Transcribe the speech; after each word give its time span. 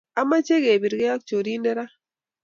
amache 0.21 0.55
kepirkee 0.63 1.11
ak 1.13 1.21
chorindet 1.27 1.75
raa 1.77 1.91